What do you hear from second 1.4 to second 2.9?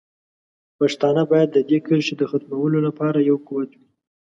د دې کرښې د ختمولو